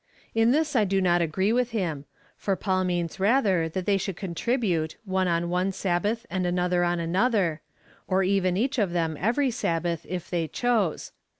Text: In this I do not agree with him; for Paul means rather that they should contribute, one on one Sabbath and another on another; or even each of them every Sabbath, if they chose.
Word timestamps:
In 0.33 0.49
this 0.49 0.75
I 0.75 0.83
do 0.83 0.99
not 0.99 1.21
agree 1.21 1.53
with 1.53 1.69
him; 1.77 2.05
for 2.35 2.55
Paul 2.55 2.85
means 2.85 3.19
rather 3.19 3.69
that 3.69 3.85
they 3.85 3.97
should 3.97 4.15
contribute, 4.17 4.97
one 5.05 5.27
on 5.27 5.47
one 5.47 5.71
Sabbath 5.71 6.25
and 6.27 6.43
another 6.47 6.83
on 6.83 6.99
another; 6.99 7.61
or 8.07 8.23
even 8.23 8.57
each 8.57 8.79
of 8.79 8.93
them 8.93 9.15
every 9.19 9.51
Sabbath, 9.51 10.03
if 10.09 10.27
they 10.27 10.47
chose. 10.47 11.11